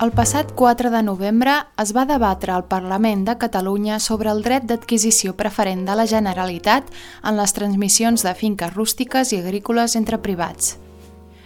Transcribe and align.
El 0.00 0.14
passat 0.16 0.54
4 0.56 0.88
de 0.88 1.02
novembre 1.04 1.52
es 1.82 1.90
va 1.92 2.06
debatre 2.08 2.54
al 2.54 2.62
Parlament 2.64 3.26
de 3.26 3.34
Catalunya 3.36 3.98
sobre 4.00 4.30
el 4.32 4.38
dret 4.40 4.64
d'adquisició 4.64 5.34
preferent 5.36 5.82
de 5.84 5.92
la 5.92 6.06
Generalitat 6.08 6.86
en 7.20 7.36
les 7.36 7.52
transmissions 7.52 8.22
de 8.24 8.32
finques 8.32 8.72
rústiques 8.72 9.34
i 9.34 9.40
agrícoles 9.42 9.98
entre 10.00 10.16
privats. 10.24 10.78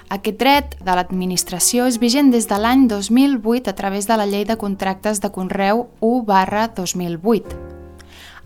Aquest 0.06 0.38
dret 0.38 0.76
de 0.86 0.94
l'administració 0.94 1.88
és 1.90 1.98
vigent 1.98 2.30
des 2.30 2.46
de 2.46 2.58
l'any 2.62 2.84
2008 2.92 3.72
a 3.72 3.74
través 3.74 4.06
de 4.06 4.18
la 4.20 4.26
Llei 4.30 4.44
de 4.46 4.54
Contractes 4.54 5.18
de 5.18 5.32
Conreu 5.34 5.88
1 5.98 6.22
barra 6.22 6.68
2008. 6.76 7.58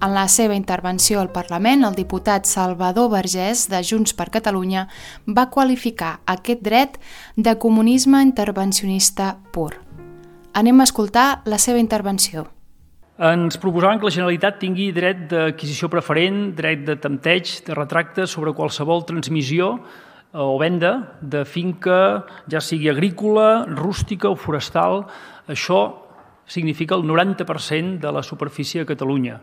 En 0.00 0.14
la 0.14 0.24
seva 0.32 0.56
intervenció 0.56 1.20
al 1.20 1.28
Parlament, 1.34 1.84
el 1.84 1.98
diputat 1.98 2.48
Salvador 2.48 3.10
Vergés, 3.12 3.66
de 3.68 3.82
Junts 3.84 4.16
per 4.16 4.30
Catalunya, 4.30 4.86
va 5.26 5.50
qualificar 5.50 6.20
aquest 6.24 6.64
dret 6.64 6.96
de 7.36 7.58
comunisme 7.58 8.22
intervencionista 8.22 9.34
pur. 9.52 9.87
Anem 10.58 10.80
a 10.80 10.86
escoltar 10.88 11.42
la 11.46 11.58
seva 11.62 11.78
intervenció. 11.78 12.48
Ens 13.22 13.58
proposaven 13.62 14.00
que 14.00 14.08
la 14.08 14.14
Generalitat 14.14 14.56
tingui 14.58 14.88
dret 14.94 15.20
d'adquisició 15.30 15.86
preferent, 15.92 16.48
dret 16.58 16.82
de 16.86 16.96
tempteig, 16.98 17.52
de 17.66 17.76
retracte 17.78 18.26
sobre 18.26 18.54
qualsevol 18.58 19.04
transmissió 19.06 19.68
eh, 19.76 20.42
o 20.42 20.56
venda 20.58 20.92
de 21.22 21.44
finca, 21.46 22.24
ja 22.50 22.62
sigui 22.64 22.90
agrícola, 22.90 23.66
rústica 23.70 24.32
o 24.32 24.34
forestal. 24.34 25.04
Això 25.46 25.80
significa 26.48 26.98
el 26.98 27.06
90% 27.06 28.02
de 28.02 28.12
la 28.18 28.24
superfície 28.26 28.82
de 28.82 28.90
Catalunya. 28.90 29.38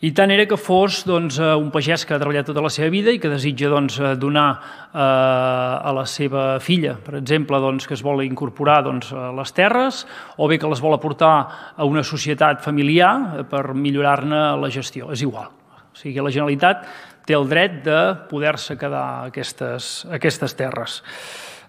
I 0.00 0.14
tant 0.16 0.30
era 0.32 0.46
que 0.48 0.56
fos 0.56 1.02
doncs, 1.04 1.36
eh, 1.36 1.50
un 1.60 1.68
pagès 1.68 2.06
que 2.08 2.14
ha 2.16 2.18
treballat 2.18 2.46
tota 2.48 2.62
la 2.64 2.70
seva 2.72 2.88
vida 2.88 3.12
i 3.12 3.18
que 3.20 3.28
desitja 3.28 3.68
doncs, 3.68 3.98
eh, 4.00 4.14
donar 4.16 4.46
eh, 4.56 4.96
a 4.96 5.92
la 5.92 6.06
seva 6.08 6.54
filla, 6.56 6.94
per 6.96 7.18
exemple, 7.18 7.58
doncs, 7.60 7.84
que 7.84 7.92
es 7.92 8.00
vol 8.00 8.22
incorporar 8.24 8.78
doncs, 8.86 9.10
a 9.12 9.28
les 9.36 9.52
terres 9.52 10.06
o 10.38 10.48
bé 10.48 10.56
que 10.56 10.70
les 10.72 10.80
vol 10.80 10.96
aportar 10.96 11.34
a 11.76 11.84
una 11.84 12.00
societat 12.00 12.64
familiar 12.64 13.10
eh, 13.12 13.44
per 13.44 13.74
millorar-ne 13.76 14.38
la 14.56 14.70
gestió. 14.72 15.10
És 15.12 15.20
igual. 15.20 15.52
O 15.92 16.00
sigui, 16.00 16.16
la 16.24 16.32
Generalitat 16.32 16.88
té 17.28 17.36
el 17.36 17.44
dret 17.50 17.82
de 17.84 18.00
poder-se 18.30 18.78
quedar 18.80 19.26
aquestes, 19.26 20.06
aquestes 20.08 20.56
terres. 20.56 21.02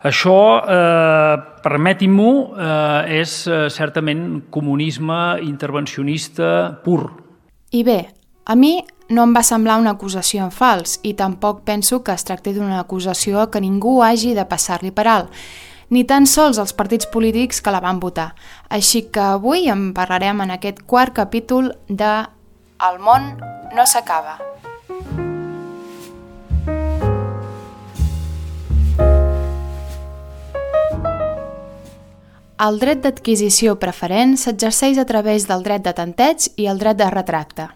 Això, 0.07 0.37
eh, 0.71 1.35
permetin-m'ho, 1.67 2.31
eh, 2.55 3.19
és 3.19 3.35
certament 3.75 4.47
comunisme 4.49 5.19
intervencionista 5.43 6.79
pur. 6.79 7.11
I 7.71 7.83
bé, 7.87 7.99
a 8.51 8.55
mi 8.55 8.83
no 9.07 9.23
em 9.23 9.31
va 9.31 9.45
semblar 9.47 9.77
una 9.79 9.93
acusació 9.95 10.43
en 10.43 10.49
fals 10.51 10.97
i 11.07 11.13
tampoc 11.15 11.61
penso 11.63 12.01
que 12.03 12.11
es 12.11 12.25
tracti 12.27 12.51
d'una 12.51 12.81
acusació 12.81 13.45
que 13.47 13.61
ningú 13.63 14.01
hagi 14.03 14.33
de 14.35 14.43
passar-li 14.43 14.91
per 14.91 15.05
alt, 15.07 15.31
ni 15.87 16.03
tan 16.03 16.27
sols 16.27 16.59
els 16.59 16.75
partits 16.75 17.07
polítics 17.13 17.63
que 17.63 17.71
la 17.71 17.79
van 17.79 18.03
votar. 18.03 18.33
Així 18.67 19.05
que 19.07 19.23
avui 19.37 19.71
en 19.71 19.93
parlarem 19.95 20.43
en 20.43 20.51
aquest 20.57 20.83
quart 20.83 21.15
capítol 21.15 21.71
de 21.87 22.11
El 22.83 22.99
món 22.99 23.37
no 23.71 23.87
s'acaba. 23.87 24.35
El 32.59 32.83
dret 32.83 32.99
d'adquisició 33.05 33.79
preferent 33.79 34.35
s'exerceix 34.35 34.99
a 34.99 35.07
través 35.07 35.47
del 35.47 35.63
dret 35.63 35.87
de 35.87 35.95
tanteig 35.95 36.51
i 36.57 36.67
el 36.67 36.83
dret 36.83 36.99
de 36.99 37.07
retracte. 37.09 37.75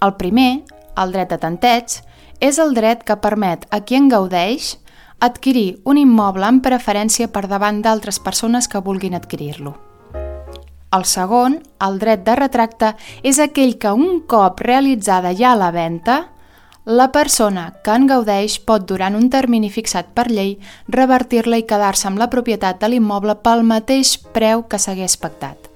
El 0.00 0.14
primer, 0.16 0.62
el 0.96 1.12
dret 1.12 1.28
de 1.28 1.36
tanteig, 1.40 1.98
és 2.40 2.58
el 2.62 2.72
dret 2.72 3.02
que 3.04 3.18
permet 3.20 3.66
a 3.68 3.82
qui 3.84 3.98
en 3.98 4.08
gaudeix 4.08 4.78
adquirir 5.20 5.82
un 5.84 6.00
immoble 6.00 6.48
en 6.48 6.62
preferència 6.64 7.28
per 7.28 7.44
davant 7.50 7.82
d'altres 7.84 8.18
persones 8.24 8.68
que 8.68 8.80
vulguin 8.80 9.14
adquirir-lo. 9.18 9.74
El 10.96 11.04
segon, 11.04 11.60
el 11.84 12.00
dret 12.00 12.24
de 12.26 12.34
retracte, 12.34 12.94
és 13.22 13.38
aquell 13.38 13.76
que 13.78 13.92
un 13.92 14.22
cop 14.26 14.64
realitzada 14.64 15.34
ja 15.36 15.52
la 15.54 15.70
venda, 15.70 16.16
la 16.88 17.10
persona 17.12 17.68
que 17.84 17.92
en 17.94 18.08
gaudeix 18.08 18.56
pot, 18.66 18.88
durant 18.88 19.14
un 19.14 19.28
termini 19.30 19.68
fixat 19.70 20.14
per 20.16 20.30
llei, 20.32 20.56
revertir-la 20.88 21.60
i 21.60 21.68
quedar-se 21.68 22.08
amb 22.08 22.18
la 22.18 22.32
propietat 22.32 22.80
de 22.80 22.88
l'immoble 22.88 23.36
pel 23.44 23.62
mateix 23.68 24.16
preu 24.32 24.64
que 24.64 24.80
s'hagués 24.80 25.20
pactat. 25.20 25.69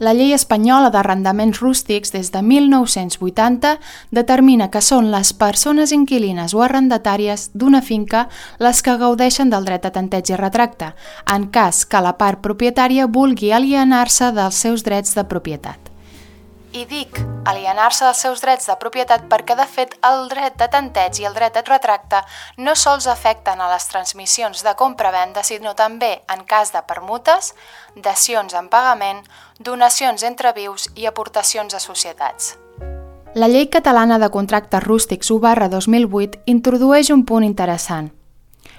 La 0.00 0.14
llei 0.16 0.32
espanyola 0.32 0.88
d'arrendaments 0.88 1.58
rústics 1.60 2.14
des 2.14 2.30
de 2.32 2.40
1980 2.40 3.74
determina 4.16 4.70
que 4.72 4.80
són 4.80 5.10
les 5.12 5.34
persones 5.36 5.92
inquilines 5.92 6.54
o 6.56 6.62
arrendatàries 6.64 7.50
d'una 7.52 7.82
finca 7.84 8.22
les 8.64 8.80
que 8.80 8.96
gaudeixen 9.04 9.52
del 9.52 9.68
dret 9.68 9.84
de 9.84 9.92
tanteig 9.98 10.32
i 10.32 10.40
retracte, 10.40 10.94
en 11.28 11.50
cas 11.52 11.84
que 11.84 12.00
la 12.00 12.16
part 12.16 12.40
propietària 12.40 13.12
vulgui 13.20 13.52
alienar-se 13.52 14.32
dels 14.32 14.64
seus 14.64 14.88
drets 14.88 15.12
de 15.20 15.28
propietat. 15.28 15.89
I 16.72 16.84
dic 16.86 17.16
alienar-se 17.50 18.04
dels 18.04 18.20
seus 18.22 18.42
drets 18.44 18.68
de 18.70 18.76
propietat 18.78 19.24
perquè, 19.30 19.56
de 19.58 19.66
fet, 19.66 19.96
el 20.06 20.28
dret 20.30 20.54
de 20.60 20.68
tanteig 20.70 21.18
i 21.18 21.26
el 21.26 21.34
dret 21.34 21.56
de 21.56 21.64
retracte 21.66 22.20
no 22.62 22.76
sols 22.78 23.08
afecten 23.10 23.58
a 23.58 23.66
les 23.72 23.88
transmissions 23.90 24.62
de 24.62 24.74
compra-venda, 24.78 25.42
sinó 25.42 25.74
també 25.74 26.20
en 26.30 26.44
cas 26.46 26.70
de 26.70 26.82
permutes, 26.86 27.54
dacions 27.96 28.54
en 28.54 28.68
pagament, 28.70 29.24
donacions 29.58 30.22
entre 30.22 30.52
vius 30.54 30.86
i 30.94 31.10
aportacions 31.10 31.74
a 31.74 31.82
societats. 31.82 32.54
La 33.34 33.48
llei 33.50 33.66
catalana 33.66 34.20
de 34.22 34.30
contractes 34.30 34.82
rústics 34.84 35.30
1 35.30 35.42
barra 35.42 35.68
2008 35.68 36.44
introdueix 36.46 37.10
un 37.10 37.24
punt 37.26 37.46
interessant. 37.46 38.12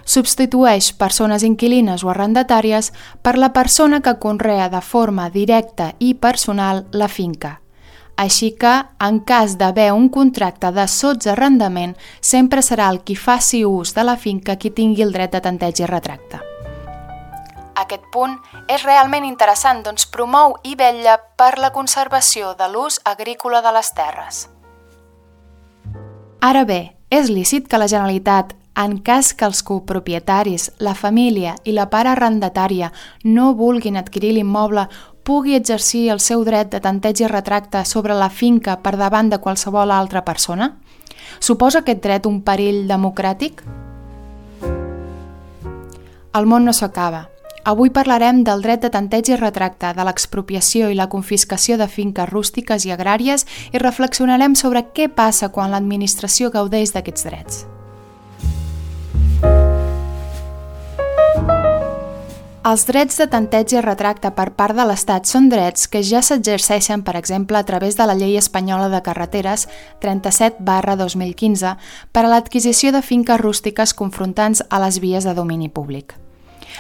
Substitueix 0.06 0.94
persones 0.98 1.44
inquilines 1.44 2.04
o 2.04 2.10
arrendatàries 2.10 2.92
per 3.22 3.36
la 3.38 3.52
persona 3.54 4.02
que 4.02 4.16
conrea 4.20 4.70
de 4.70 4.82
forma 4.82 5.30
directa 5.30 5.92
i 6.00 6.14
personal 6.16 6.86
la 6.92 7.08
finca, 7.08 7.61
així 8.22 8.52
que, 8.60 8.74
en 9.02 9.20
cas 9.26 9.58
d'haver 9.58 9.90
un 9.98 10.08
contracte 10.14 10.70
de 10.76 10.86
sotsarrendament, 10.88 11.96
sempre 12.22 12.62
serà 12.62 12.92
el 12.94 13.02
qui 13.02 13.16
faci 13.18 13.64
ús 13.66 13.96
de 13.98 14.06
la 14.06 14.18
finca 14.18 14.58
qui 14.62 14.70
tingui 14.70 15.02
el 15.02 15.14
dret 15.16 15.34
de 15.34 15.42
tanteig 15.42 15.82
i 15.82 15.90
retracte. 15.90 16.42
Aquest 17.82 18.06
punt 18.14 18.38
és 18.70 18.84
realment 18.86 19.26
interessant, 19.26 19.82
doncs 19.82 20.06
promou 20.14 20.54
i 20.64 20.76
vetlla 20.78 21.18
per 21.40 21.56
la 21.58 21.72
conservació 21.74 22.54
de 22.60 22.70
l'ús 22.70 23.00
agrícola 23.10 23.64
de 23.66 23.74
les 23.74 23.94
terres. 23.98 24.48
Ara 26.42 26.66
bé, 26.66 26.82
és 27.10 27.30
lícit 27.30 27.68
que 27.68 27.80
la 27.82 27.90
Generalitat, 27.90 28.54
en 28.78 29.00
cas 29.04 29.34
que 29.34 29.46
els 29.46 29.64
copropietaris, 29.68 30.70
la 30.80 30.94
família 30.96 31.56
i 31.66 31.74
la 31.76 31.90
part 31.92 32.08
arrendatària 32.14 32.92
no 33.24 33.52
vulguin 33.58 33.98
adquirir 34.00 34.32
l'immoble 34.38 34.88
pugui 35.24 35.56
exercir 35.56 36.10
el 36.10 36.20
seu 36.20 36.44
dret 36.46 36.72
de 36.72 36.80
tanteig 36.82 37.22
i 37.22 37.28
retracte 37.30 37.84
sobre 37.86 38.16
la 38.18 38.30
finca 38.30 38.78
per 38.82 38.96
davant 38.98 39.30
de 39.30 39.40
qualsevol 39.40 39.92
altra 39.92 40.24
persona? 40.26 40.74
Suposa 41.40 41.82
aquest 41.82 42.02
dret 42.04 42.26
un 42.26 42.42
perill 42.46 42.88
democràtic? 42.90 43.62
El 46.32 46.48
món 46.48 46.66
no 46.66 46.74
s'acaba. 46.74 47.28
Avui 47.64 47.92
parlarem 47.94 48.42
del 48.44 48.64
dret 48.66 48.82
de 48.82 48.90
tanteig 48.90 49.30
i 49.30 49.36
retracte, 49.38 49.92
de 49.94 50.06
l'expropiació 50.08 50.90
i 50.90 50.98
la 50.98 51.10
confiscació 51.12 51.78
de 51.78 51.86
finques 51.88 52.30
rústiques 52.30 52.88
i 52.88 52.94
agràries 52.96 53.46
i 53.70 53.84
reflexionarem 53.84 54.56
sobre 54.56 54.88
què 54.96 55.12
passa 55.14 55.52
quan 55.54 55.70
l'administració 55.70 56.50
gaudeix 56.50 56.96
d'aquests 56.96 57.30
drets. 57.30 57.62
Els 62.62 62.84
drets 62.86 63.16
de 63.18 63.26
tanteig 63.26 63.72
i 63.74 63.80
retracte 63.82 64.30
per 64.38 64.52
part 64.54 64.78
de 64.78 64.84
l'Estat 64.86 65.26
són 65.26 65.48
drets 65.50 65.88
que 65.90 66.04
ja 66.06 66.20
s'exerceixen, 66.22 67.02
per 67.02 67.16
exemple, 67.18 67.58
a 67.58 67.66
través 67.66 67.98
de 67.98 68.06
la 68.06 68.14
Llei 68.14 68.38
Espanyola 68.38 68.86
de 68.94 69.02
Carreteres 69.02 69.66
37 70.06 70.62
barra 70.62 70.94
2015 71.00 71.74
per 72.14 72.28
a 72.28 72.30
l'adquisició 72.30 72.94
de 72.94 73.02
finques 73.02 73.42
rústiques 73.42 73.98
confrontants 73.98 74.62
a 74.70 74.86
les 74.86 75.02
vies 75.02 75.26
de 75.26 75.34
domini 75.34 75.74
públic. 75.74 76.14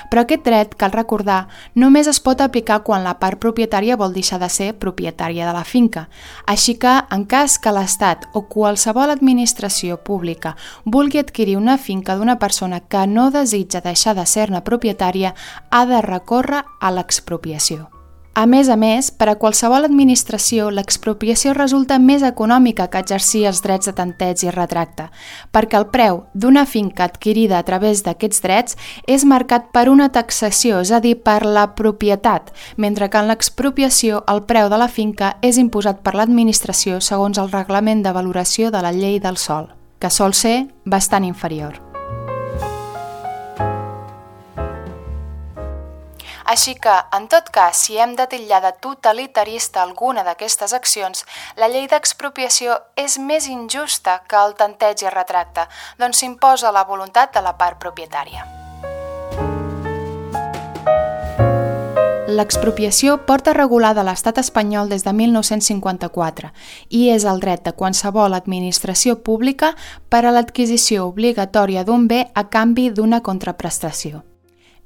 Però 0.09 0.23
aquest 0.23 0.43
dret, 0.47 0.73
cal 0.75 0.91
recordar, 0.95 1.47
només 1.75 2.07
es 2.07 2.19
pot 2.23 2.41
aplicar 2.41 2.81
quan 2.87 3.05
la 3.05 3.17
part 3.19 3.39
propietària 3.39 3.97
vol 3.99 4.13
deixar 4.15 4.39
de 4.41 4.49
ser 4.49 4.71
propietària 4.73 5.47
de 5.47 5.53
la 5.53 5.63
finca. 5.63 6.07
Així 6.47 6.77
que, 6.81 6.97
en 7.11 7.25
cas 7.25 7.59
que 7.61 7.75
l'Estat 7.75 8.27
o 8.33 8.45
qualsevol 8.49 9.13
administració 9.13 10.01
pública 10.01 10.55
vulgui 10.85 11.21
adquirir 11.21 11.57
una 11.57 11.77
finca 11.77 12.17
d'una 12.17 12.39
persona 12.39 12.81
que 12.81 13.05
no 13.07 13.29
desitja 13.31 13.85
deixar 13.85 14.15
de 14.17 14.25
ser-ne 14.25 14.65
propietària, 14.65 15.35
ha 15.69 15.85
de 15.85 16.01
recórrer 16.01 16.63
a 16.79 16.91
l'expropiació. 16.91 18.00
A 18.33 18.45
més 18.47 18.69
a 18.71 18.77
més, 18.79 19.09
per 19.11 19.27
a 19.27 19.33
qualsevol 19.35 19.83
administració, 19.83 20.69
l'expropiació 20.71 21.51
resulta 21.51 21.97
més 21.99 22.23
econòmica 22.23 22.85
que 22.87 23.01
exercir 23.03 23.41
els 23.49 23.59
drets 23.59 23.89
de 23.89 23.93
tanteig 23.97 24.45
i 24.45 24.53
retracte, 24.55 25.09
perquè 25.51 25.75
el 25.75 25.89
preu 25.91 26.21
d'una 26.31 26.63
finca 26.63 27.09
adquirida 27.09 27.59
a 27.59 27.67
través 27.67 28.05
d'aquests 28.07 28.39
drets 28.45 28.79
és 29.03 29.27
marcat 29.27 29.67
per 29.75 29.89
una 29.91 30.07
taxació, 30.15 30.79
és 30.79 30.95
a 30.95 31.01
dir, 31.03 31.17
per 31.19 31.43
la 31.43 31.67
propietat, 31.75 32.55
mentre 32.77 33.11
que 33.11 33.19
en 33.19 33.27
l'expropiació 33.27 34.23
el 34.31 34.45
preu 34.47 34.71
de 34.71 34.79
la 34.79 34.87
finca 34.87 35.35
és 35.43 35.59
imposat 35.59 35.99
per 35.99 36.15
l'administració 36.15 37.03
segons 37.03 37.35
el 37.37 37.51
reglament 37.51 37.99
de 37.99 38.15
valoració 38.15 38.71
de 38.71 38.79
la 38.79 38.95
llei 38.95 39.19
del 39.19 39.35
sol, 39.35 39.73
que 39.99 40.09
sol 40.09 40.31
ser 40.31 40.69
bastant 40.85 41.27
inferior. 41.27 41.90
Així 46.51 46.73
que, 46.75 46.93
en 47.15 47.29
tot 47.31 47.47
cas, 47.55 47.79
si 47.85 47.95
hem 47.95 48.17
de 48.19 48.25
titllar 48.27 48.59
de 48.65 48.73
totalitarista 48.83 49.79
alguna 49.85 50.25
d'aquestes 50.27 50.73
accions, 50.75 51.21
la 51.55 51.69
llei 51.71 51.85
d'expropiació 51.87 52.73
és 52.99 53.15
més 53.23 53.45
injusta 53.47 54.17
que 54.27 54.35
el 54.35 54.57
tanteig 54.59 55.05
i 55.05 55.13
retracte, 55.13 55.63
doncs 56.01 56.19
s'imposa 56.19 56.73
la 56.75 56.83
voluntat 56.89 57.31
de 57.31 57.43
la 57.45 57.53
part 57.61 57.79
propietària. 57.79 58.43
L'expropiació 62.31 63.15
porta 63.27 63.53
regulada 63.55 64.03
l'estat 64.07 64.41
espanyol 64.43 64.91
des 64.91 65.05
de 65.07 65.13
1954 65.15 66.51
i 66.89 67.05
és 67.11 67.27
el 67.27 67.39
dret 67.43 67.63
de 67.63 67.73
qualsevol 67.75 68.35
administració 68.35 69.17
pública 69.23 69.71
per 70.09 70.25
a 70.25 70.35
l'adquisició 70.35 71.07
obligatòria 71.07 71.85
d'un 71.87 72.07
bé 72.11 72.25
a 72.35 72.45
canvi 72.49 72.89
d'una 72.91 73.21
contraprestació. 73.23 74.23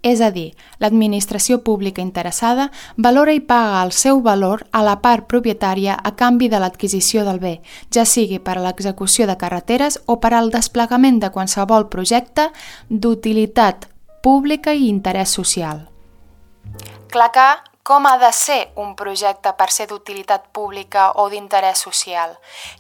És 0.04 0.22
a 0.22 0.30
dir, 0.32 0.54
l'administració 0.80 1.60
pública 1.66 2.02
interessada 2.04 2.70
valora 2.98 3.34
i 3.34 3.42
paga 3.42 3.82
el 3.84 3.92
seu 3.92 4.22
valor 4.22 4.66
a 4.72 4.84
la 4.86 5.00
part 5.02 5.26
propietària 5.32 5.96
a 5.96 6.14
canvi 6.16 6.50
de 6.50 6.60
l'adquisició 6.62 7.26
del 7.26 7.40
bé, 7.40 7.56
ja 7.90 8.06
sigui 8.06 8.40
per 8.40 8.58
a 8.60 8.66
l'execució 8.68 9.26
de 9.26 9.38
carreteres 9.38 10.00
o 10.06 10.20
per 10.22 10.34
al 10.34 10.52
desplegament 10.54 11.20
de 11.20 11.32
qualsevol 11.32 11.90
projecte 11.90 12.52
d'utilitat 12.90 13.90
pública 14.22 14.74
i 14.74 14.88
interès 14.90 15.34
social. 15.34 15.88
Clar 17.10 17.32
que, 17.32 17.50
com 17.86 18.08
ha 18.08 18.18
de 18.18 18.32
ser 18.34 18.72
un 18.82 18.96
projecte 18.98 19.52
per 19.54 19.68
ser 19.70 19.86
d'utilitat 19.86 20.48
pública 20.58 21.04
o 21.22 21.28
d'interès 21.30 21.84
social? 21.86 22.32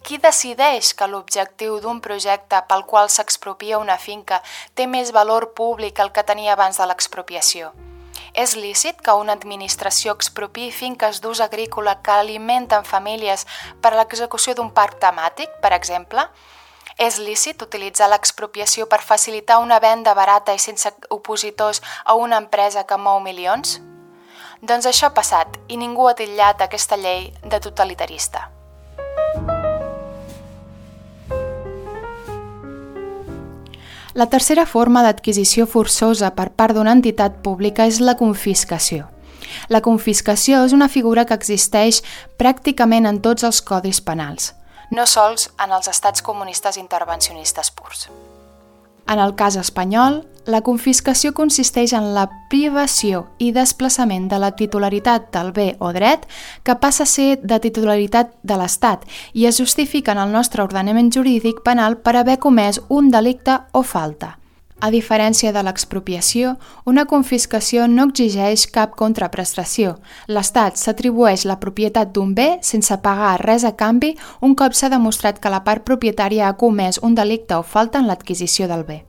Qui 0.02 0.18
decideix 0.18 0.96
que 0.98 1.06
l'objectiu 1.06 1.78
d'un 1.84 2.00
projecte 2.02 2.63
pel 2.66 2.81
qual 2.90 3.12
s'expropia 3.13 3.78
una 3.78 4.00
finca 4.02 4.42
té 4.74 4.90
més 4.90 5.13
valor 5.13 5.52
públic 5.54 6.02
el 6.02 6.10
que 6.10 6.25
tenia 6.25 6.57
abans 6.57 6.81
de 6.81 6.90
l'expropiació? 6.90 7.69
És 8.34 8.57
lícit 8.57 8.98
que 8.98 9.13
una 9.13 9.38
administració 9.38 10.18
expropiï 10.18 10.74
finques 10.74 11.22
d'ús 11.22 11.46
agrícola 11.50 12.00
que 12.02 12.18
alimenten 12.25 12.84
famílies 12.84 13.46
per 13.86 13.94
a 13.94 14.02
l'execució 14.02 14.57
d'un 14.57 14.74
parc 14.74 14.98
temàtic, 15.06 15.62
per 15.62 15.75
exemple? 15.78 16.25
És 16.98 17.22
lícit 17.22 17.62
utilitzar 17.62 18.10
l'expropiació 18.10 18.90
per 18.90 19.06
facilitar 19.06 19.62
una 19.62 19.78
venda 19.80 20.18
barata 20.18 20.56
i 20.56 20.57
sense 20.57 20.90
opositors 21.13 21.86
a 22.06 22.18
una 22.18 22.42
empresa 22.42 22.90
que 22.90 22.98
mou 22.98 23.22
milions? 23.22 23.84
Doncs 24.62 24.88
això 24.88 25.10
ha 25.10 25.16
passat 25.16 25.57
i 25.68 25.78
ningú 25.78 26.07
ha 26.07 26.16
titllat 26.16 26.62
aquesta 26.62 26.98
llei 26.98 27.31
de 27.44 27.60
totalitarista. 27.60 28.50
La 34.16 34.30
tercera 34.31 34.63
forma 34.66 35.02
d'adquisició 35.04 35.66
forçosa 35.68 36.30
per 36.38 36.52
part 36.56 36.75
d'una 36.75 36.94
entitat 36.96 37.42
pública 37.44 37.84
és 37.90 38.00
la 38.00 38.16
confiscació. 38.16 39.10
La 39.68 39.81
confiscació 39.81 40.62
és 40.63 40.74
una 40.74 40.88
figura 40.88 41.25
que 41.25 41.36
existeix 41.36 42.00
pràcticament 42.40 43.10
en 43.10 43.19
tots 43.19 43.44
els 43.44 43.60
codis 43.62 44.00
penals, 44.00 44.54
no 44.92 45.06
sols 45.06 45.50
en 45.60 45.75
els 45.75 45.90
estats 45.92 46.24
comunistes 46.24 46.78
intervencionistes 46.78 47.72
purs. 47.72 48.07
En 49.07 49.19
el 49.19 49.36
cas 49.36 49.56
espanyol, 49.56 50.24
la 50.46 50.62
confiscació 50.62 51.31
consisteix 51.34 51.94
en 51.98 52.12
la 52.13 52.28
privació 52.52 53.24
i 53.42 53.52
desplaçament 53.54 54.28
de 54.30 54.40
la 54.42 54.52
titularitat 54.57 55.31
del 55.34 55.52
bé 55.56 55.68
o 55.80 55.92
dret 55.94 56.25
que 56.63 56.78
passa 56.81 57.04
a 57.06 57.10
ser 57.10 57.40
de 57.42 57.60
titularitat 57.62 58.34
de 58.44 58.57
l'Estat 58.62 59.06
i 59.34 59.50
es 59.50 59.57
justifica 59.62 60.13
en 60.13 60.22
el 60.22 60.34
nostre 60.34 60.63
ordenament 60.63 61.12
jurídic 61.13 61.63
penal 61.66 61.98
per 61.98 62.16
haver 62.16 62.38
comès 62.40 62.81
un 62.90 63.10
delicte 63.10 63.60
o 63.74 63.81
falta. 63.84 64.36
A 64.83 64.89
diferència 64.92 65.54
de 65.56 65.62
l'expropiació, 65.63 66.57
una 66.83 67.06
confiscació 67.07 67.88
no 67.88 68.10
exigeix 68.10 68.66
cap 68.68 68.98
contraprestació. 69.00 69.95
L'Estat 70.27 70.75
s'atribueix 70.75 71.45
la 71.48 71.56
propietat 71.62 72.12
d'un 72.12 72.33
bé 72.36 72.50
sense 72.62 72.98
pagar 73.01 73.38
res 73.42 73.63
a 73.63 73.72
canvi 73.80 74.12
un 74.42 74.54
cop 74.54 74.75
s'ha 74.75 74.92
demostrat 74.92 75.39
que 75.39 75.50
la 75.50 75.63
part 75.63 75.86
propietària 75.88 76.50
ha 76.50 76.57
comès 76.60 77.00
un 77.01 77.16
delicte 77.16 77.56
o 77.56 77.63
falta 77.63 78.04
en 78.04 78.07
l'adquisició 78.12 78.68
del 78.68 78.83
bé. 78.83 79.06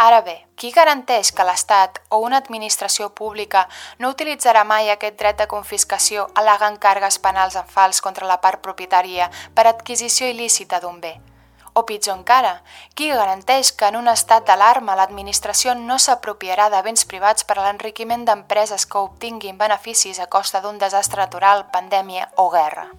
Ara 0.00 0.22
bé, 0.24 0.36
qui 0.56 0.70
garanteix 0.72 1.28
que 1.36 1.44
l'Estat 1.44 1.98
o 2.08 2.22
una 2.24 2.38
administració 2.40 3.10
pública 3.12 3.66
no 3.98 4.12
utilitzarà 4.14 4.62
mai 4.64 4.88
aquest 4.88 5.18
dret 5.18 5.42
de 5.42 5.48
confiscació 5.50 6.28
al·legant 6.40 6.78
càrregues 6.80 7.18
penals 7.18 7.58
en 7.60 7.66
fals 7.68 8.00
contra 8.00 8.30
la 8.30 8.38
part 8.40 8.62
propietària 8.62 9.28
per 9.54 9.66
adquisició 9.66 10.30
il·lícita 10.30 10.80
d'un 10.80 11.02
bé? 11.02 11.18
O 11.80 11.86
pitjor 11.88 12.18
encara, 12.18 12.60
qui 12.94 13.06
garanteix 13.08 13.70
que 13.72 13.88
en 13.88 13.94
un 13.96 14.08
estat 14.12 14.44
d'alarma 14.44 14.98
l'administració 14.98 15.72
no 15.78 15.96
s'apropiarà 15.96 16.66
de 16.74 16.82
béns 16.84 17.06
privats 17.08 17.46
per 17.48 17.56
a 17.56 17.62
l'enriquiment 17.64 18.26
d'empreses 18.28 18.84
que 18.84 19.00
obtinguin 19.00 19.56
beneficis 19.56 20.20
a 20.20 20.26
costa 20.28 20.60
d'un 20.60 20.76
desastre 20.82 21.22
natural, 21.24 21.70
pandèmia 21.72 22.28
o 22.36 22.50
guerra? 22.52 22.90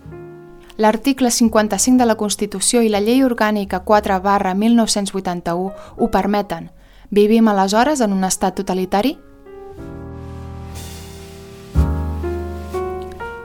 L'article 0.82 1.30
55 1.30 2.02
de 2.02 2.08
la 2.10 2.18
Constitució 2.18 2.82
i 2.82 2.90
la 2.90 3.04
Llei 3.06 3.22
Orgànica 3.22 3.84
4 3.86 4.18
barra 4.26 4.56
1981 4.58 5.74
ho 5.98 6.10
permeten. 6.10 6.72
Vivim 7.12 7.54
aleshores 7.54 8.02
en 8.02 8.18
un 8.18 8.26
estat 8.26 8.58
totalitari? 8.58 9.20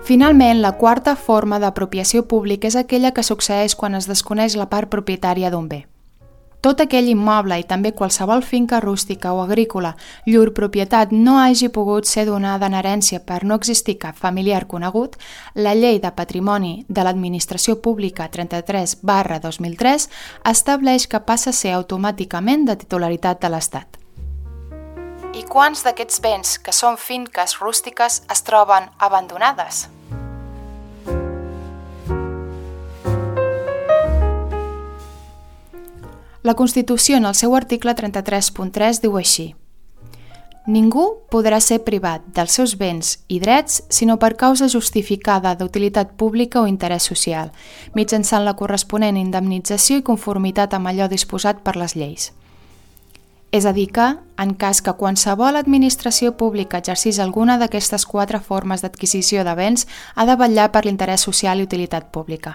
Finalment, 0.07 0.61
la 0.63 0.71
quarta 0.79 1.17
forma 1.17 1.59
d'apropiació 1.59 2.29
pública 2.31 2.69
és 2.69 2.77
aquella 2.79 3.11
que 3.11 3.25
succeeix 3.27 3.73
quan 3.75 3.97
es 3.99 4.07
desconeix 4.07 4.55
la 4.55 4.69
part 4.71 4.87
propietària 4.87 5.49
d'un 5.51 5.67
bé. 5.67 5.81
Tot 6.63 6.79
aquell 6.85 7.09
immoble 7.11 7.57
i 7.59 7.65
també 7.67 7.91
qualsevol 7.91 8.45
finca 8.47 8.79
rústica 8.79 9.33
o 9.35 9.41
agrícola 9.43 9.97
llur 10.25 10.53
propietat 10.55 11.11
no 11.11 11.41
hagi 11.41 11.73
pogut 11.75 12.07
ser 12.07 12.25
donada 12.29 12.69
en 12.71 12.77
herència 12.79 13.19
per 13.27 13.41
no 13.43 13.59
existir 13.59 13.97
cap 13.99 14.15
familiar 14.15 14.69
conegut, 14.71 15.19
la 15.55 15.75
Llei 15.75 15.99
de 15.99 16.15
Patrimoni 16.15 16.85
de 16.89 17.03
l'Administració 17.03 17.81
Pública 17.83 18.29
33 18.31 19.01
barra 19.03 19.41
2003 19.43 20.09
estableix 20.53 21.09
que 21.11 21.19
passa 21.27 21.51
a 21.51 21.59
ser 21.65 21.75
automàticament 21.75 22.65
de 22.71 22.79
titularitat 22.79 23.43
de 23.43 23.51
l'Estat. 23.51 23.99
I 25.35 25.43
quants 25.43 25.83
d'aquests 25.83 26.23
béns, 26.23 26.57
que 26.63 26.73
són 26.73 26.95
finques 26.97 27.59
rústiques, 27.59 28.23
es 28.31 28.47
troben 28.47 28.87
abandonades? 29.03 29.89
La 36.47 36.55
Constitució, 36.55 37.17
en 37.17 37.25
el 37.27 37.35
seu 37.35 37.57
article 37.59 37.91
33.3, 37.99 39.01
diu 39.03 39.17
així 39.19 39.49
Ningú 40.71 41.07
podrà 41.33 41.59
ser 41.59 41.81
privat 41.83 42.23
dels 42.37 42.55
seus 42.55 42.77
béns 42.79 43.17
i 43.27 43.41
drets 43.43 43.81
sinó 43.97 44.15
per 44.23 44.37
causa 44.39 44.69
justificada 44.71 45.57
d'utilitat 45.59 46.13
pública 46.15 46.61
o 46.63 46.69
interès 46.71 47.09
social, 47.11 47.51
mitjançant 47.99 48.47
la 48.47 48.55
corresponent 48.55 49.19
indemnització 49.19 49.99
i 49.99 50.07
conformitat 50.07 50.79
amb 50.79 50.93
allò 50.93 51.11
disposat 51.11 51.67
per 51.67 51.75
les 51.83 51.97
lleis. 51.99 52.31
És 53.51 53.67
a 53.67 53.75
dir 53.75 53.89
que, 53.91 54.07
en 54.39 54.55
cas 54.55 54.85
que 54.87 54.95
qualsevol 54.95 55.59
administració 55.59 56.37
pública 56.39 56.79
exercís 56.79 57.19
alguna 57.19 57.59
d'aquestes 57.59 58.07
quatre 58.07 58.39
formes 58.39 58.87
d'adquisició 58.87 59.43
de 59.43 59.59
béns, 59.59 59.89
ha 60.15 60.31
de 60.31 60.39
vetllar 60.39 60.71
per 60.71 60.87
l'interès 60.87 61.27
social 61.27 61.59
i 61.59 61.67
utilitat 61.67 62.13
pública 62.15 62.55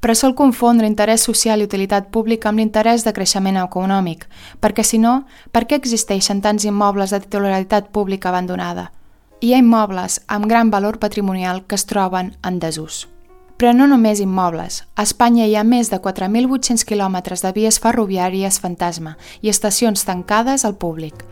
però 0.00 0.14
sol 0.14 0.34
confondre 0.34 0.86
interès 0.86 1.24
social 1.26 1.60
i 1.60 1.66
utilitat 1.68 2.08
pública 2.14 2.48
amb 2.48 2.62
l'interès 2.62 3.04
de 3.04 3.12
creixement 3.12 3.58
econòmic, 3.62 4.26
perquè 4.60 4.84
si 4.84 4.98
no, 4.98 5.24
per 5.52 5.66
què 5.66 5.78
existeixen 5.78 6.42
tants 6.42 6.64
immobles 6.64 7.10
de 7.14 7.20
titularitat 7.24 7.92
pública 7.92 8.30
abandonada? 8.30 8.90
Hi 9.40 9.54
ha 9.54 9.62
immobles 9.62 10.20
amb 10.26 10.48
gran 10.50 10.70
valor 10.70 10.98
patrimonial 10.98 11.62
que 11.66 11.76
es 11.78 11.86
troben 11.86 12.34
en 12.42 12.58
desús. 12.58 13.06
Però 13.58 13.72
no 13.74 13.86
només 13.90 14.20
immobles. 14.22 14.84
A 14.94 15.02
Espanya 15.02 15.46
hi 15.46 15.56
ha 15.58 15.64
més 15.66 15.90
de 15.90 15.98
4.800 16.02 16.84
quilòmetres 16.86 17.42
de 17.42 17.52
vies 17.54 17.78
ferroviàries 17.82 18.58
fantasma 18.62 19.16
i 19.42 19.50
estacions 19.50 20.04
tancades 20.06 20.64
al 20.64 20.76
públic. 20.78 21.24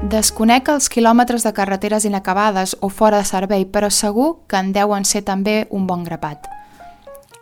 Desconec 0.00 0.70
els 0.72 0.88
quilòmetres 0.88 1.42
de 1.44 1.52
carreteres 1.52 2.06
inacabades 2.08 2.76
o 2.80 2.88
fora 2.88 3.18
de 3.20 3.28
servei, 3.28 3.66
però 3.66 3.90
segur 3.90 4.46
que 4.48 4.56
en 4.56 4.72
deuen 4.72 5.04
ser 5.04 5.22
també 5.26 5.66
un 5.70 5.86
bon 5.86 6.06
grapat. 6.06 6.48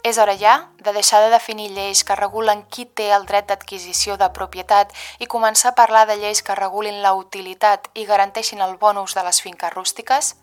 És 0.04 0.18
hora 0.18 0.36
ja 0.38 0.68
de 0.84 0.92
deixar 0.92 1.20
de 1.24 1.30
definir 1.30 1.70
lleis 1.74 2.04
que 2.04 2.16
regulen 2.16 2.62
qui 2.70 2.86
té 2.86 3.10
el 3.12 3.26
dret 3.26 3.48
d'adquisició 3.50 4.16
de 4.16 4.28
propietat 4.30 4.92
i 5.18 5.26
començar 5.26 5.72
a 5.72 5.78
parlar 5.78 6.06
de 6.06 6.16
lleis 6.20 6.42
que 6.42 6.54
regulin 6.54 7.02
la 7.02 7.14
utilitat 7.18 7.90
i 7.94 8.06
garanteixin 8.06 8.62
el 8.62 8.76
bon 8.78 9.00
ús 9.02 9.14
de 9.18 9.24
les 9.26 9.42
finques 9.42 9.74
rústiques? 9.74 10.36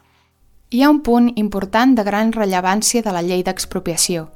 Hi 0.71 0.83
ha 0.83 0.89
un 0.89 0.99
punt 1.01 1.31
important 1.39 1.95
de 1.95 2.03
gran 2.03 2.33
rellevància 2.33 3.01
de 3.01 3.13
la 3.15 3.23
llei 3.23 3.45
d'expropiació. 3.47 4.27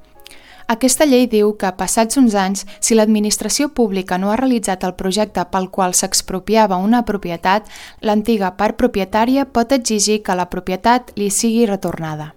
Aquesta 0.69 1.05
llei 1.09 1.25
diu 1.27 1.55
que, 1.57 1.71
passats 1.73 2.19
uns 2.21 2.35
anys, 2.37 2.65
si 2.79 2.95
l'administració 2.95 3.71
pública 3.73 4.19
no 4.21 4.29
ha 4.29 4.37
realitzat 4.37 4.85
el 4.85 4.93
projecte 4.93 5.43
pel 5.51 5.71
qual 5.73 5.97
s'expropiava 5.97 6.77
una 6.77 7.01
propietat, 7.03 7.65
l'antiga 8.05 8.53
part 8.55 8.77
propietària 8.77 9.49
pot 9.49 9.73
exigir 9.73 10.21
que 10.21 10.37
la 10.37 10.45
propietat 10.53 11.09
li 11.17 11.31
sigui 11.33 11.65
retornada. 11.65 12.35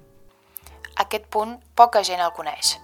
Aquest 0.96 1.28
punt 1.32 1.58
poca 1.75 2.02
gent 2.04 2.20
el 2.20 2.32
coneix. 2.37 2.78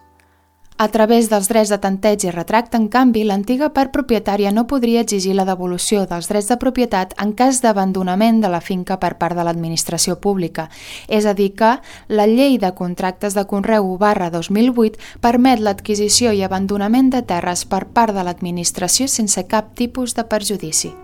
A 0.79 0.87
través 0.95 1.27
dels 1.27 1.49
drets 1.51 1.73
de 1.73 1.77
tanteig 1.83 2.23
i 2.23 2.31
retracte, 2.31 2.79
en 2.79 2.85
canvi, 2.87 3.25
l'antiga 3.27 3.73
part 3.75 3.91
propietària 3.91 4.53
no 4.55 4.69
podria 4.71 5.01
exigir 5.03 5.33
la 5.35 5.47
devolució 5.49 6.05
dels 6.07 6.29
drets 6.31 6.53
de 6.53 6.57
propietat 6.63 7.17
en 7.19 7.33
cas 7.35 7.59
d'abandonament 7.65 8.39
de 8.45 8.51
la 8.53 8.61
finca 8.63 8.95
per 9.03 9.17
part 9.19 9.35
de 9.35 9.43
l'administració 9.43 10.21
pública. 10.23 10.69
És 11.09 11.27
a 11.27 11.35
dir 11.35 11.49
que 11.59 11.73
la 12.07 12.29
llei 12.31 12.61
de 12.63 12.71
contractes 12.79 13.35
de 13.35 13.45
Conreu 13.51 13.91
barra 13.99 14.31
2008 14.31 15.19
permet 15.21 15.59
l'adquisició 15.59 16.31
i 16.31 16.45
abandonament 16.47 17.11
de 17.11 17.25
terres 17.27 17.67
per 17.67 17.89
part 17.91 18.15
de 18.15 18.23
l'administració 18.23 19.11
sense 19.11 19.49
cap 19.51 19.75
tipus 19.75 20.15
de 20.15 20.29
perjudici. 20.31 20.95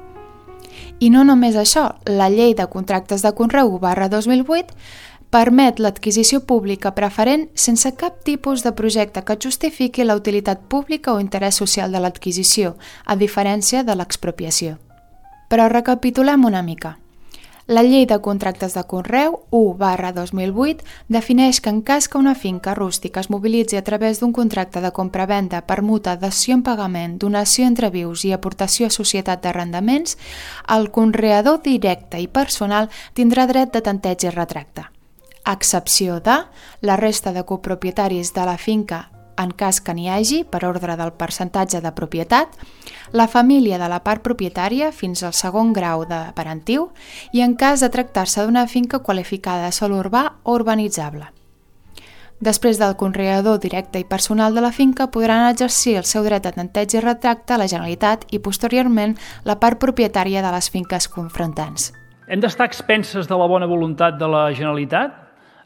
I 1.02 1.10
no 1.10 1.24
només 1.26 1.56
això, 1.58 1.88
la 2.06 2.28
llei 2.30 2.54
de 2.54 2.68
contractes 2.70 3.22
de 3.26 3.34
Conreu 3.34 3.74
barra 3.82 4.06
2008 4.08 4.74
permet 5.34 5.80
l'adquisició 5.82 6.44
pública 6.46 6.92
preferent 6.94 7.48
sense 7.58 7.90
cap 7.98 8.20
tipus 8.22 8.62
de 8.62 8.70
projecte 8.78 9.24
que 9.26 9.34
justifiqui 9.44 10.04
la 10.04 10.14
utilitat 10.14 10.60
pública 10.70 11.10
o 11.12 11.18
interès 11.18 11.58
social 11.58 11.90
de 11.90 11.98
l'adquisició, 11.98 12.76
a 13.04 13.16
diferència 13.18 13.82
de 13.82 13.96
l'expropiació. 13.98 14.76
Però 15.50 15.66
recapitulem 15.72 16.46
una 16.46 16.62
mica. 16.62 17.00
La 17.66 17.82
llei 17.82 18.06
de 18.06 18.20
contractes 18.20 18.78
de 18.78 18.84
Conreu 18.86 19.40
1 19.50 19.74
barra 19.80 20.12
2008 20.12 20.86
defineix 21.08 21.58
que 21.60 21.74
en 21.74 21.82
cas 21.82 22.06
que 22.06 22.20
una 22.22 22.36
finca 22.38 22.76
rústica 22.78 23.18
es 23.18 23.30
mobilitzi 23.30 23.80
a 23.80 23.82
través 23.82 24.20
d'un 24.20 24.32
contracte 24.32 24.84
de 24.84 24.94
compra-venda, 24.94 25.66
permuta, 25.66 26.14
dació 26.14 26.54
en 26.54 26.62
pagament, 26.62 27.18
donació 27.18 27.66
entre 27.66 27.90
vius 27.90 28.22
i 28.22 28.30
aportació 28.30 28.86
a 28.86 28.94
societat 29.02 29.42
d'arrendaments, 29.42 30.14
el 30.68 30.92
conreador 30.92 31.62
directe 31.64 32.22
i 32.22 32.28
personal 32.28 32.92
tindrà 33.14 33.48
dret 33.50 33.74
de 33.74 33.82
tanteig 33.82 34.28
i 34.28 34.30
retracte 34.30 34.93
a 35.44 35.52
excepció 35.52 36.20
de 36.20 36.44
la 36.80 36.96
resta 36.96 37.32
de 37.32 37.44
copropietaris 37.44 38.34
de 38.34 38.44
la 38.44 38.58
finca 38.58 39.10
en 39.36 39.50
cas 39.50 39.80
que 39.80 39.94
n'hi 39.94 40.08
hagi, 40.08 40.42
per 40.44 40.64
ordre 40.64 40.96
del 40.96 41.12
percentatge 41.12 41.80
de 41.82 41.92
propietat, 41.92 42.54
la 43.12 43.28
família 43.28 43.78
de 43.78 43.88
la 43.90 44.02
part 44.04 44.22
propietària 44.22 44.92
fins 44.92 45.22
al 45.22 45.34
segon 45.34 45.72
grau 45.72 46.04
de 46.08 46.20
parentiu 46.36 46.90
i 47.32 47.42
en 47.42 47.56
cas 47.58 47.82
de 47.82 47.90
tractar-se 47.90 48.44
d'una 48.44 48.66
finca 48.68 49.00
qualificada 49.00 49.66
de 49.66 49.72
sol 49.72 49.96
urbà 49.96 50.34
o 50.42 50.54
urbanitzable. 50.54 51.30
Després 52.44 52.78
del 52.80 52.96
conreador 53.00 53.60
directe 53.62 54.00
i 54.02 54.04
personal 54.04 54.54
de 54.54 54.60
la 54.60 54.72
finca 54.74 55.06
podran 55.08 55.46
exercir 55.48 55.96
el 55.96 56.04
seu 56.04 56.24
dret 56.26 56.46
a 56.46 56.52
tanteig 56.52 56.96
i 56.96 57.00
retracte 57.00 57.54
a 57.54 57.58
la 57.58 57.68
Generalitat 57.70 58.26
i 58.34 58.40
posteriorment 58.42 59.14
la 59.44 59.56
part 59.62 59.78
propietària 59.80 60.42
de 60.42 60.50
les 60.52 60.68
finques 60.68 61.08
confrontants. 61.08 61.92
Hem 62.28 62.40
d'estar 62.40 62.66
expenses 62.66 63.28
de 63.30 63.38
la 63.38 63.46
bona 63.46 63.68
voluntat 63.70 64.18
de 64.18 64.28
la 64.28 64.48
Generalitat 64.52 65.23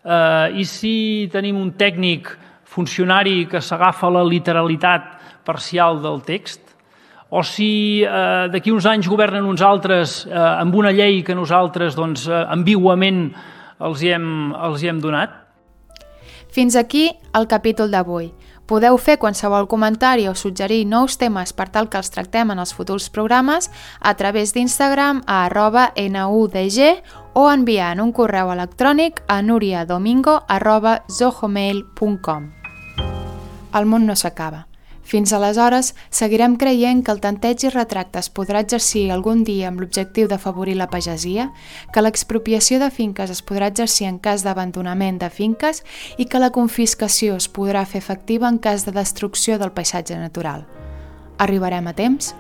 Eh, 0.09 0.61
I 0.63 0.65
si 0.65 1.29
tenim 1.33 1.59
un 1.61 1.75
tècnic 1.77 2.31
funcionari 2.65 3.43
que 3.51 3.61
s'agafa 3.61 4.09
la 4.09 4.25
literalitat 4.25 5.11
parcial 5.45 6.01
del 6.01 6.23
text? 6.25 6.63
O 7.29 7.43
si 7.45 8.01
eh, 8.01 8.49
d'aquí 8.49 8.73
uns 8.73 8.87
anys 8.89 9.09
governen 9.09 9.45
uns 9.45 9.61
altres 9.61 10.23
eh, 10.25 10.33
amb 10.33 10.75
una 10.81 10.95
llei 10.97 11.21
que 11.25 11.37
nosaltres 11.37 11.99
doncs, 11.99 12.25
eh, 12.25 12.45
ambiguament 12.49 13.27
els 13.85 14.01
hi, 14.01 14.15
hem, 14.17 14.31
els 14.57 14.83
hi 14.83 14.89
hem 14.89 15.03
donat? 15.05 15.35
Fins 16.49 16.79
aquí 16.81 17.11
el 17.37 17.45
capítol 17.47 17.93
d'avui. 17.93 18.31
Podeu 18.69 18.99
fer 19.01 19.17
qualsevol 19.17 19.65
comentari 19.65 20.27
o 20.29 20.35
suggerir 20.37 20.85
nous 20.85 21.17
temes 21.17 21.55
per 21.57 21.71
tal 21.73 21.89
que 21.89 21.97
els 21.97 22.13
tractem 22.13 22.53
en 22.53 22.61
els 22.61 22.75
futurs 22.77 23.09
programes 23.09 23.71
a 23.99 24.13
través 24.21 24.53
d'Instagram 24.53 25.23
a 25.25 25.47
arroba 25.47 25.89
nudg 25.97 26.79
o 27.33 27.49
enviant 27.49 28.05
un 28.05 28.13
correu 28.13 28.53
electrònic 28.53 29.25
a 29.27 29.41
nuriadomingo 29.41 30.43
arroba 30.47 30.99
zohomail.com. 31.09 32.51
El 33.73 33.87
món 33.87 34.05
no 34.05 34.17
s'acaba. 34.17 34.68
Fins 35.09 35.33
aleshores, 35.33 35.95
seguirem 36.13 36.59
creient 36.61 36.99
que 37.01 37.13
el 37.15 37.21
tanteig 37.25 37.63
i 37.65 37.71
retracte 37.73 38.21
es 38.21 38.27
podrà 38.29 38.61
exercir 38.61 39.07
algun 39.09 39.41
dia 39.41 39.71
amb 39.71 39.81
l'objectiu 39.81 40.27
d'afavorir 40.29 40.75
la 40.77 40.91
pagesia, 40.93 41.47
que 41.95 42.03
l'expropiació 42.05 42.77
de 42.83 42.91
finques 42.93 43.33
es 43.33 43.41
podrà 43.41 43.71
exercir 43.73 44.05
en 44.11 44.19
cas 44.21 44.45
d'abandonament 44.45 45.17
de 45.23 45.31
finques 45.33 45.81
i 46.19 46.27
que 46.29 46.43
la 46.43 46.53
confiscació 46.53 47.39
es 47.41 47.49
podrà 47.49 47.87
fer 47.89 48.03
efectiva 48.05 48.53
en 48.53 48.61
cas 48.61 48.85
de 48.85 48.93
destrucció 48.93 49.57
del 49.57 49.73
paisatge 49.73 50.21
natural. 50.21 50.67
Arribarem 51.39 51.89
a 51.89 51.97
temps? 51.97 52.35